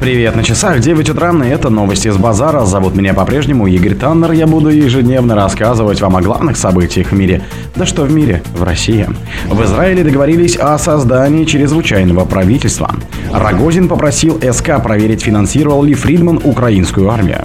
[0.00, 2.64] Привет, на часах 9 утра, и это новости с базара.
[2.64, 4.32] Зовут меня по-прежнему Игорь Таннер.
[4.32, 7.42] Я буду ежедневно рассказывать вам о главных событиях в мире.
[7.76, 8.42] Да что в мире?
[8.54, 9.06] В России.
[9.50, 12.94] В Израиле договорились о создании чрезвычайного правительства.
[13.30, 17.44] Рогозин попросил СК проверить, финансировал ли Фридман украинскую армию.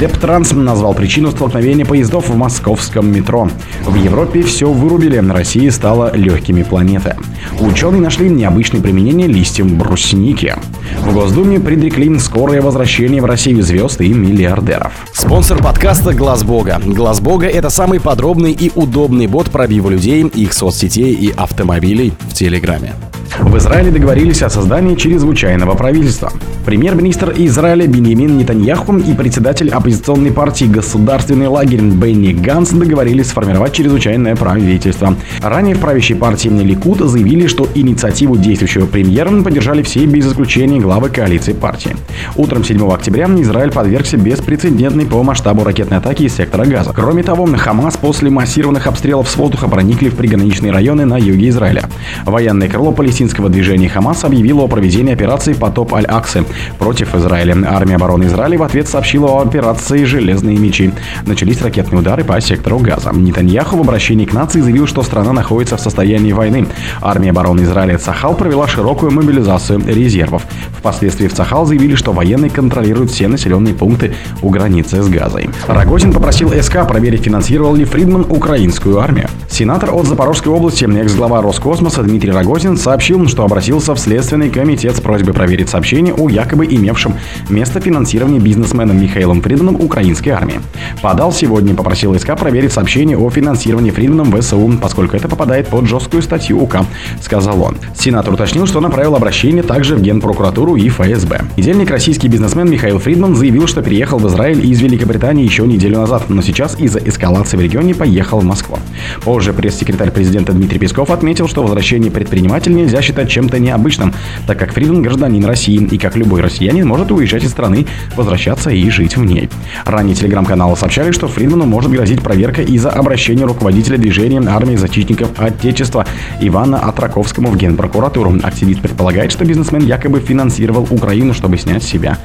[0.00, 3.48] Дептранс назвал причину столкновения поездов в московском метро.
[3.84, 7.14] В Европе все вырубили, Россия стала легкими планеты.
[7.60, 10.56] Ученые нашли необычное применение листьев брусники.
[11.00, 14.92] В Госдуме предрекли скорое возвращение в Россию звезд и миллиардеров.
[15.12, 16.80] Спонсор подкаста Глаз Бога.
[16.84, 22.32] Глаз Бога это самый подробный и удобный бот пробива людей, их соцсетей и автомобилей в
[22.32, 22.94] Телеграме.
[23.40, 26.32] В Израиле договорились о создании чрезвычайного правительства.
[26.64, 34.36] Премьер-министр Израиля Беньямин Нетаньяху и председатель оппозиционной партии «Государственный лагерь» Бенни Ганс договорились сформировать чрезвычайное
[34.36, 35.16] правительство.
[35.42, 41.10] Ранее в правящей партии Ликут заявили, что инициативу действующего премьера поддержали все без исключения главы
[41.10, 41.96] коалиции партии.
[42.36, 46.92] Утром 7 октября Израиль подвергся беспрецедентной по масштабу ракетной атаки из сектора Газа.
[46.94, 51.82] Кроме того, Хамас после массированных обстрелов с воздуха проникли в приграничные районы на юге Израиля.
[52.24, 56.44] Военное крыло палестинского движения Хамас объявила о проведении операции «Потоп Аль-Аксы»
[56.78, 57.56] против Израиля.
[57.68, 60.92] Армия обороны Израиля в ответ сообщила о операции «Железные мечи».
[61.26, 63.10] Начались ракетные удары по сектору Газа.
[63.12, 66.66] Нетаньяху в обращении к нации заявил, что страна находится в состоянии войны.
[67.00, 70.46] Армия обороны Израиля Цахал провела широкую мобилизацию резервов.
[70.78, 75.50] Впоследствии в Цахал заявили, что военные контролируют все населенные пункты у границы с Газой.
[75.66, 79.28] Рогозин попросил СК проверить, финансировал ли Фридман украинскую армию.
[79.50, 85.00] Сенатор от Запорожской области, экс-глава Роскосмоса Дмитрий Рогозин сообщил, что обратился в Следственный комитет с
[85.00, 87.14] просьбой проверить сообщение о якобы имевшем
[87.48, 90.60] место финансирования бизнесменом Михаилом Фридманом украинской армии.
[91.02, 96.22] Подал сегодня, попросил СК проверить сообщение о финансировании Фридманом ВСУ, поскольку это попадает под жесткую
[96.22, 96.78] статью УК,
[97.20, 97.76] сказал он.
[97.96, 101.42] Сенатор уточнил, что направил обращение также в Генпрокуратуру и ФСБ.
[101.56, 106.28] Недельник российский бизнесмен Михаил Фридман заявил, что переехал в Израиль из Великобритании еще неделю назад,
[106.28, 108.80] но сейчас из-за эскалации в регионе поехал в Москву.
[109.22, 114.12] Позже пресс-секретарь президента Дмитрий Песков отметил, что возвращение предпринимателя нельзя считать чем-то необычным,
[114.48, 117.86] так как Фридман гражданин России и как любой россиянин может уезжать из страны,
[118.16, 119.48] возвращаться и жить в ней.
[119.84, 126.04] Ранее телеграм-каналы сообщали, что Фридману может грозить проверка из-за обращения руководителя движения армии защитников Отечества
[126.40, 128.40] Ивана Атраковскому в Генпрокуратуру.
[128.42, 132.16] Активист предполагает, что бизнесмен якобы финансировал Украину, чтобы снять с себя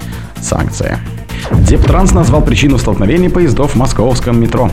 [0.41, 0.97] санкции.
[1.51, 4.71] Дептранс назвал причину столкновения поездов в московском метро.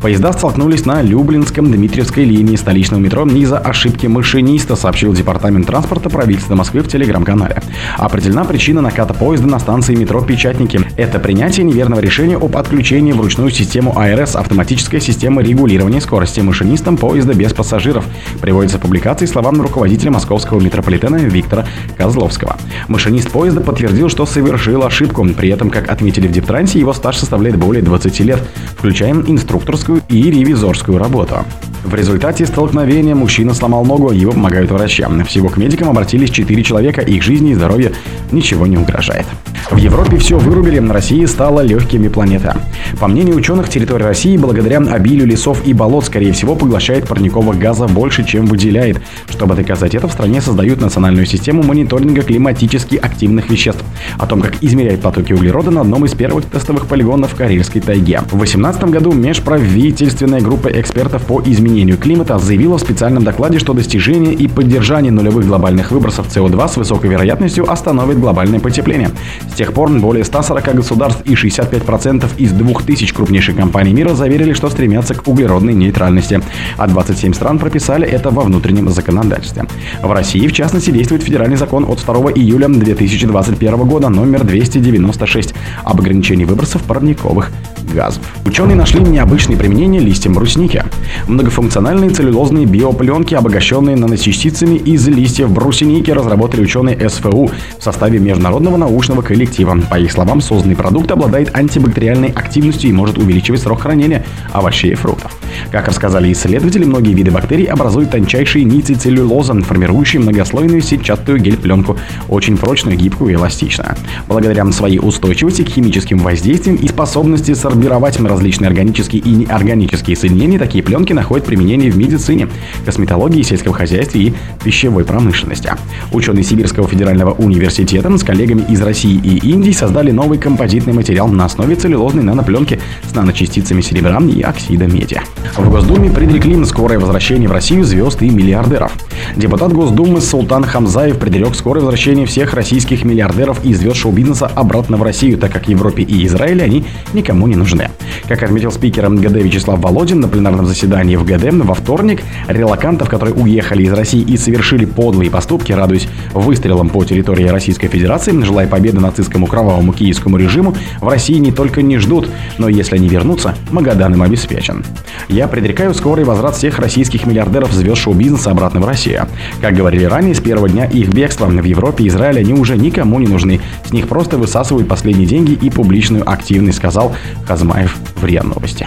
[0.00, 6.54] Поезда столкнулись на Люблинском Дмитриевской линии столичного метро из-за ошибки машиниста, сообщил Департамент транспорта правительства
[6.54, 7.62] Москвы в телеграм-канале.
[7.96, 10.80] Определена причина наката поезда на станции метро Печатники.
[10.96, 16.96] Это принятие неверного решения об отключении в ручную систему АРС автоматическая система регулирования скорости машинистом
[16.96, 18.04] поезда без пассажиров.
[18.40, 21.66] Приводится в публикации словам руководителя московского метрополитена Виктора
[21.96, 22.56] Козловского.
[22.88, 25.24] Машинист поезда подтвердил, что совершил ошибку.
[25.36, 28.42] При этом, как отметили в Дептрансе, его стаж составляет более 20 лет,
[28.76, 31.44] включая инструкторскую бухгалтерскую и ревизорскую работу.
[31.84, 35.04] В результате столкновения мужчина сломал ногу, его помогают врачи.
[35.26, 37.92] Всего к медикам обратились 4 человека, их жизни и здоровью
[38.32, 39.26] ничего не угрожает.
[39.70, 42.52] В Европе все вырубили, Россия стала легкими планеты.
[42.98, 47.86] По мнению ученых, территория России благодаря обилию лесов и болот, скорее всего, поглощает парникового газа
[47.86, 49.00] больше, чем выделяет.
[49.28, 53.84] Чтобы доказать это, в стране создают национальную систему мониторинга климатически активных веществ.
[54.18, 58.20] О том, как измеряют потоки углерода на одном из первых тестовых полигонов в Карельской тайге.
[58.20, 64.34] В 2018 году межправительственная группа экспертов по изменению климата заявила в специальном докладе, что достижение
[64.34, 69.10] и поддержание нулевых глобальных выбросов СО2 с высокой вероятностью остановит глобальное потепление.
[69.52, 74.68] С тех пор более 140 государств и 65% из 2000 крупнейших компаний мира заверили, что
[74.68, 76.40] стремятся к углеродной нейтральности,
[76.76, 79.64] а 27 стран прописали это во внутреннем законодательстве.
[80.02, 85.54] В России, в частности, действует федеральный закон от 2 июля 2021 года номер 296
[85.84, 87.50] об ограничении выбросов парниковых
[87.94, 88.22] газов.
[88.44, 90.84] Ученые нашли необычные применения листьям брусники.
[91.26, 99.22] Многофункциональные целлюлозные биопленки, обогащенные наночастицами из листьев брусники, разработали ученые СФУ в составе международного научного
[99.22, 99.78] коллектива.
[99.90, 104.94] По их словам, созданный продукт обладает антибактериальной активностью и может увеличивать срок хранения овощей и
[104.94, 105.36] фруктов.
[105.70, 111.96] Как рассказали исследователи, многие виды бактерий образуют тончайшие нити целлюлоза, формирующие многослойную сетчатую гель-пленку,
[112.28, 113.96] очень прочную, гибкую и эластичную.
[114.28, 120.84] Благодаря своей устойчивости к химическим воздействиям и способности сорбировать различные органические и неорганические соединения, такие
[120.84, 122.48] пленки находят применение в медицине,
[122.84, 125.72] косметологии, сельском хозяйстве и пищевой промышленности.
[126.12, 131.46] Ученые Сибирского федерального университета с коллегами из России и Индии создали новый композитный материал на
[131.46, 132.78] основе целлюлозной нанопленки
[133.10, 135.20] с наночастицами серебра и оксида меди.
[135.56, 138.92] В Госдуме предрекли скорое возвращение в Россию звезд и миллиардеров.
[139.36, 145.02] Депутат Госдумы Султан Хамзаев предрек скорое возвращение всех российских миллиардеров и звезд шоу-бизнеса обратно в
[145.02, 147.88] Россию, так как Европе и Израиле они никому не нужны.
[148.28, 153.34] Как отметил спикер МГД Вячеслав Володин на пленарном заседании в ГД во вторник, релакантов, которые
[153.34, 159.00] уехали из России и совершили подлые поступки, радуясь выстрелам по территории Российской Федерации, желая победы
[159.00, 162.28] нацистскому кровавому киевскому режиму, в России не только не ждут,
[162.58, 164.84] но если они вернутся, Магадан им обеспечен.
[165.28, 169.26] Я предрекаю скорый возврат всех российских миллиардеров звезд шоу-бизнеса обратно в Россию.
[169.60, 173.18] Как говорили ранее, с первого дня их бегства в Европе и Израиле они уже никому
[173.18, 173.60] не нужны.
[173.84, 177.14] С них просто высасывают последние деньги и публичную активность, сказал
[177.46, 178.86] Хазмаев в РИА Новости.